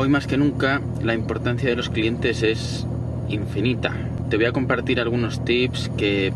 [0.00, 2.86] Hoy más que nunca la importancia de los clientes es
[3.28, 3.92] infinita.
[4.30, 6.32] Te voy a compartir algunos tips que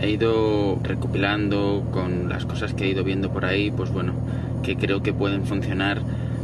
[0.00, 4.14] he ido recopilando con las cosas que he ido viendo por ahí, pues bueno,
[4.64, 6.00] que creo que pueden funcionar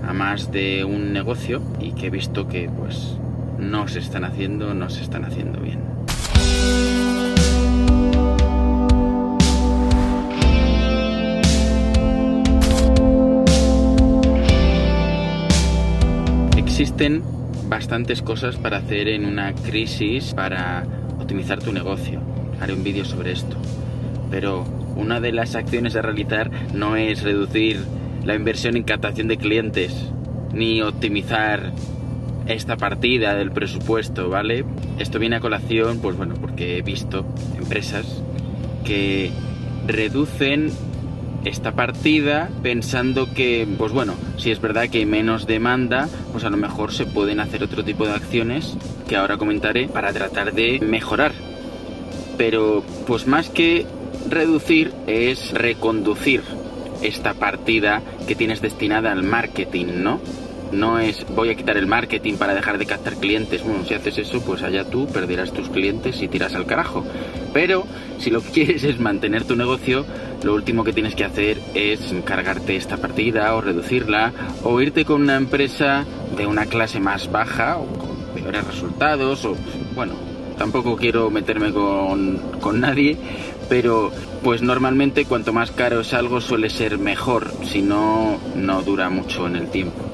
[0.07, 3.17] a más de un negocio y que he visto que pues
[3.59, 5.80] no se están haciendo, no se están haciendo bien.
[16.81, 17.23] Existen
[17.69, 20.83] bastantes cosas para hacer en una crisis para
[21.19, 22.23] optimizar tu negocio.
[22.59, 23.55] Haré un vídeo sobre esto.
[24.31, 24.65] Pero
[24.97, 27.85] una de las acciones a realizar no es reducir
[28.25, 29.95] la inversión en captación de clientes
[30.55, 31.71] ni optimizar
[32.47, 34.65] esta partida del presupuesto, ¿vale?
[34.99, 37.27] Esto viene a colación, pues bueno, porque he visto
[37.59, 38.23] empresas
[38.87, 39.31] que
[39.87, 40.71] reducen
[41.45, 46.51] esta partida pensando que, pues bueno, si es verdad que hay menos demanda, pues a
[46.51, 48.77] lo mejor se pueden hacer otro tipo de acciones
[49.09, 51.33] que ahora comentaré para tratar de mejorar.
[52.37, 53.87] Pero, pues más que
[54.29, 56.43] reducir es reconducir
[57.03, 60.21] esta partida que tienes destinada al marketing, ¿no?
[60.73, 63.63] No es voy a quitar el marketing para dejar de captar clientes.
[63.65, 67.05] Bueno, si haces eso, pues allá tú perderás tus clientes y tiras al carajo.
[67.53, 67.85] Pero
[68.19, 70.05] si lo que quieres es mantener tu negocio,
[70.43, 74.33] lo último que tienes que hacer es cargarte esta partida o reducirla
[74.63, 76.05] o irte con una empresa
[76.37, 79.57] de una clase más baja o con peores resultados o
[79.95, 80.15] bueno,
[80.57, 83.17] tampoco quiero meterme con, con nadie,
[83.69, 89.11] pero pues normalmente cuanto más caro es algo suele ser mejor, si no, no dura
[89.11, 90.10] mucho en el tiempo.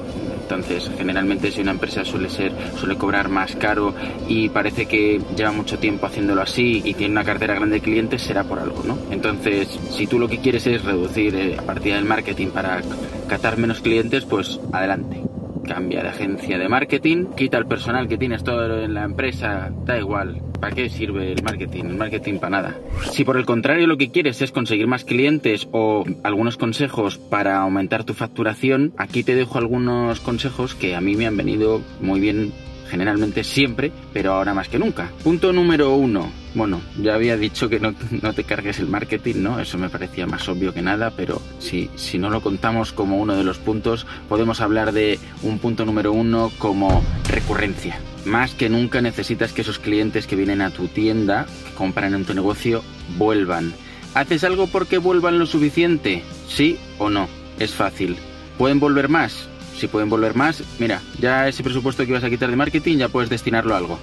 [0.49, 3.93] Entonces, generalmente si una empresa suele ser, suele cobrar más caro
[4.29, 8.21] y parece que lleva mucho tiempo haciéndolo así y tiene una cartera grande de clientes,
[8.21, 8.97] será por algo, ¿no?
[9.11, 12.81] Entonces, si tú lo que quieres es reducir eh, la partida del marketing para
[13.27, 15.21] catar menos clientes, pues adelante
[15.67, 19.99] cambia de agencia de marketing, quita el personal que tienes todo en la empresa, da
[19.99, 20.41] igual.
[20.59, 21.83] ¿Para qué sirve el marketing?
[21.85, 22.75] El marketing para nada.
[23.11, 27.57] Si por el contrario lo que quieres es conseguir más clientes o algunos consejos para
[27.57, 32.19] aumentar tu facturación, aquí te dejo algunos consejos que a mí me han venido muy
[32.19, 32.53] bien
[32.87, 35.11] generalmente siempre, pero ahora más que nunca.
[35.23, 36.31] Punto número uno.
[36.53, 37.93] Bueno, ya había dicho que no,
[38.33, 39.59] te cargues el marketing, ¿no?
[39.59, 43.35] Eso me parecía más obvio que nada, pero si, si no lo contamos como uno
[43.35, 47.99] de los puntos, podemos hablar de un punto número uno como recurrencia.
[48.25, 52.25] Más que nunca necesitas que esos clientes que vienen a tu tienda, que compran en
[52.25, 52.83] tu negocio,
[53.17, 53.73] vuelvan.
[54.15, 56.23] ¿Haces algo porque vuelvan lo suficiente?
[56.47, 57.27] ¿Sí o no?
[57.59, 58.17] Es fácil.
[58.57, 59.47] ¿Pueden volver más?
[59.77, 63.09] Si pueden volver más, mira, ya ese presupuesto que ibas a quitar de marketing ya
[63.09, 63.99] puedes destinarlo a algo.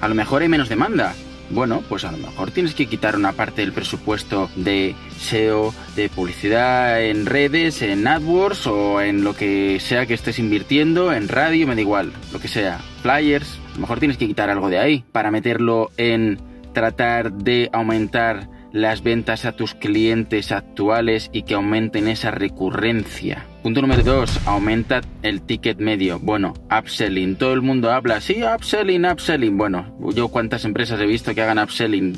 [0.00, 1.14] A lo mejor hay menos demanda.
[1.50, 6.08] Bueno, pues a lo mejor tienes que quitar una parte del presupuesto de SEO, de
[6.08, 11.66] publicidad en redes, en AdWords o en lo que sea que estés invirtiendo, en radio,
[11.66, 13.58] me da igual, lo que sea, flyers.
[13.72, 16.40] A lo mejor tienes que quitar algo de ahí para meterlo en
[16.72, 23.44] tratar de aumentar las ventas a tus clientes actuales y que aumenten esa recurrencia.
[23.62, 24.46] Punto número 2.
[24.46, 26.18] Aumenta el ticket medio.
[26.18, 27.36] Bueno, upselling.
[27.36, 29.58] Todo el mundo habla, sí, upselling, upselling.
[29.58, 32.16] Bueno, yo cuántas empresas he visto que hagan upselling,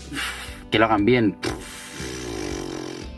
[0.71, 1.37] que lo hagan bien.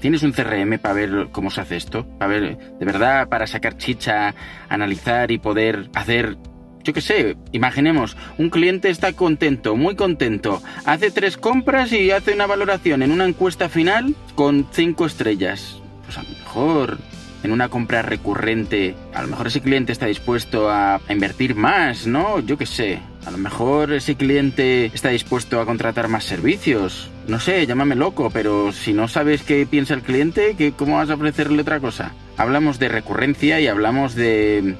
[0.00, 2.06] ¿Tienes un CRM para ver cómo se hace esto?
[2.18, 4.34] Para ver, de verdad, para sacar chicha,
[4.68, 6.38] analizar y poder hacer
[6.82, 12.34] yo qué sé, imaginemos, un cliente está contento, muy contento, hace tres compras y hace
[12.34, 15.80] una valoración en una encuesta final con cinco estrellas.
[16.04, 16.98] Pues a lo mejor
[17.44, 22.40] en una compra recurrente, a lo mejor ese cliente está dispuesto a, invertir más, ¿no?
[22.40, 23.00] Yo qué sé.
[23.26, 27.10] A lo mejor ese cliente está dispuesto a contratar más servicios.
[27.28, 31.14] No sé, llámame loco, pero si no sabes qué piensa el cliente, ¿cómo vas a
[31.14, 32.12] ofrecerle otra cosa?
[32.38, 34.76] Hablamos de recurrencia y hablamos de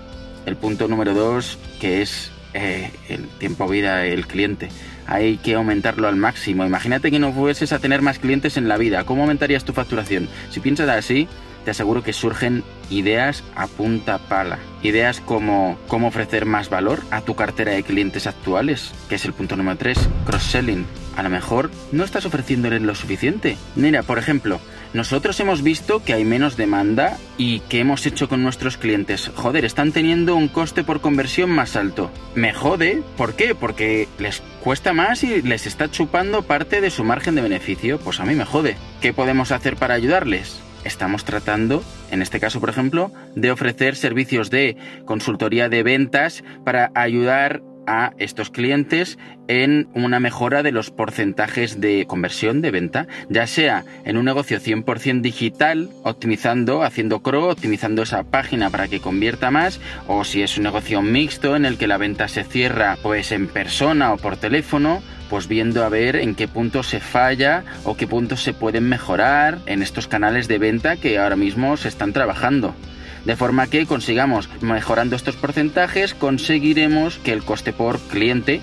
[0.47, 4.71] el punto número dos, que es eh, el tiempo vida del cliente.
[5.07, 6.65] Hay que aumentarlo al máximo.
[6.65, 9.05] Imagínate que no fueses a tener más clientes en la vida.
[9.05, 10.29] ¿Cómo aumentarías tu facturación?
[10.51, 11.29] Si piensas así,
[11.65, 14.59] te aseguro que surgen ideas a punta pala.
[14.83, 19.33] Ideas como cómo ofrecer más valor a tu cartera de clientes actuales, que es el
[19.33, 20.87] punto número 3, cross-selling.
[21.17, 23.56] A lo mejor no estás ofreciéndoles lo suficiente.
[23.77, 24.61] Mira, por ejemplo,
[24.94, 29.31] nosotros hemos visto que hay menos demanda y ¿qué hemos hecho con nuestros clientes?
[29.35, 32.11] Joder, están teniendo un coste por conversión más alto.
[32.37, 33.56] Me jode, ¿por qué?
[33.56, 37.99] Porque les cuesta más y les está chupando parte de su margen de beneficio.
[37.99, 38.77] Pues a mí me jode.
[39.00, 40.61] ¿Qué podemos hacer para ayudarles?
[40.85, 46.91] Estamos tratando, en este caso por ejemplo, de ofrecer servicios de consultoría de ventas para
[46.95, 53.47] ayudar a estos clientes en una mejora de los porcentajes de conversión de venta, ya
[53.47, 59.51] sea en un negocio 100% digital, optimizando, haciendo CRO, optimizando esa página para que convierta
[59.51, 63.33] más, o si es un negocio mixto en el que la venta se cierra pues
[63.33, 67.97] en persona o por teléfono, pues viendo a ver en qué punto se falla o
[67.97, 72.13] qué puntos se pueden mejorar en estos canales de venta que ahora mismo se están
[72.13, 72.75] trabajando.
[73.25, 78.61] De forma que consigamos, mejorando estos porcentajes, conseguiremos que el coste por cliente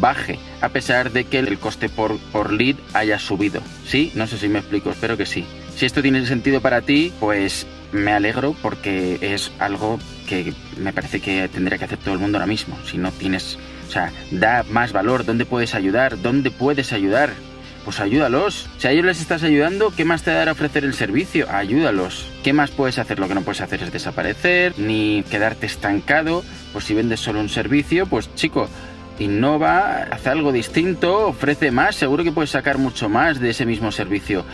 [0.00, 3.60] baje, a pesar de que el coste por, por lead haya subido.
[3.86, 4.12] ¿Sí?
[4.14, 5.44] No sé si me explico, espero que sí.
[5.76, 11.20] Si esto tiene sentido para ti, pues me alegro porque es algo que me parece
[11.20, 12.78] que tendría que hacer todo el mundo ahora mismo.
[12.84, 13.58] Si no tienes,
[13.88, 16.20] o sea, da más valor, ¿dónde puedes ayudar?
[16.20, 17.32] ¿Dónde puedes ayudar?
[17.84, 18.66] Pues ayúdalos.
[18.78, 21.46] Si a ellos les estás ayudando, ¿qué más te dará ofrecer el servicio?
[21.50, 22.26] Ayúdalos.
[22.42, 23.18] ¿Qué más puedes hacer?
[23.18, 26.44] Lo que no puedes hacer es desaparecer, ni quedarte estancado.
[26.72, 28.68] Pues si vendes solo un servicio, pues chico,
[29.18, 33.92] innova, hace algo distinto, ofrece más, seguro que puedes sacar mucho más de ese mismo
[33.92, 34.46] servicio.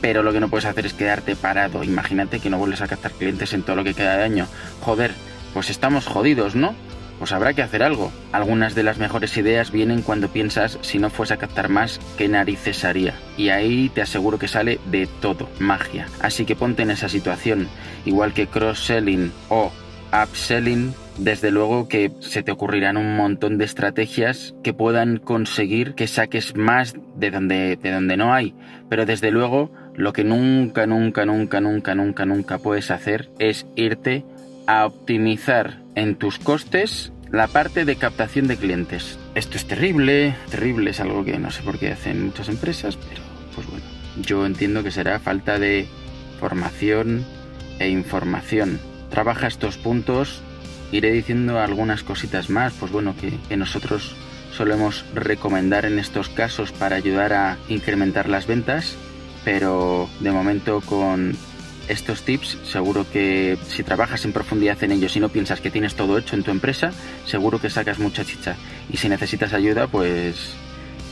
[0.00, 1.84] Pero lo que no puedes hacer es quedarte parado.
[1.84, 4.46] Imagínate que no vuelves a captar clientes en todo lo que queda de año.
[4.80, 5.12] Joder,
[5.52, 6.74] pues estamos jodidos, ¿no?
[7.18, 8.12] Pues habrá que hacer algo.
[8.32, 12.28] Algunas de las mejores ideas vienen cuando piensas si no fuese a captar más, ¿qué
[12.28, 13.14] narices haría?
[13.36, 16.06] Y ahí te aseguro que sale de todo, magia.
[16.20, 17.68] Así que ponte en esa situación,
[18.04, 19.72] igual que cross-selling o
[20.12, 26.06] upselling, desde luego que se te ocurrirán un montón de estrategias que puedan conseguir que
[26.06, 28.54] saques más de donde, de donde no hay.
[28.88, 34.24] Pero desde luego, lo que nunca, nunca, nunca, nunca, nunca, nunca puedes hacer es irte
[34.66, 39.18] a optimizar en tus costes la parte de captación de clientes.
[39.34, 43.20] Esto es terrible, terrible, es algo que no sé por qué hacen muchas empresas, pero
[43.54, 43.84] pues bueno,
[44.22, 45.86] yo entiendo que será falta de
[46.38, 47.26] formación
[47.80, 48.78] e información.
[49.10, 50.40] Trabaja estos puntos,
[50.92, 54.14] iré diciendo algunas cositas más, pues bueno, que, nosotros
[54.56, 58.96] solemos recomendar en estos casos para ayudar a incrementar las ventas,
[59.44, 61.36] pero de momento con
[61.88, 65.94] estos tips seguro que si trabajas en profundidad en ellos y no piensas que tienes
[65.94, 66.92] todo hecho en tu empresa,
[67.26, 68.56] seguro que sacas mucha chicha.
[68.90, 70.54] Y si necesitas ayuda, pues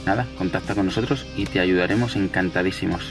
[0.05, 3.03] nada, contacta con nosotros y te ayudaremos encantadísimos.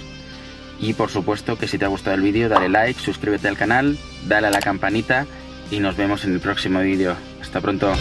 [0.79, 3.97] Y por supuesto que si te ha gustado el vídeo, dale like, suscríbete al canal,
[4.27, 5.25] dale a la campanita
[5.71, 7.15] y nos vemos en el próximo vídeo.
[7.41, 7.93] Hasta pronto.